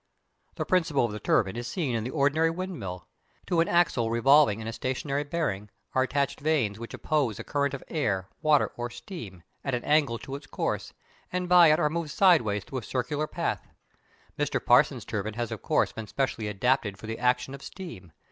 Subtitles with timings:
[0.55, 3.07] The principle of the turbine is seen in the ordinary windmill.
[3.45, 7.75] To an axle revolving in a stationary bearing are attached vanes which oppose a current
[7.75, 10.91] of air, water, or steam, at an angle to its course,
[11.31, 13.67] and by it are moved sideways through a circular path.
[14.39, 14.59] Mr.
[14.65, 18.11] Parsons' turbine has of course been specially adapted for the action of steam.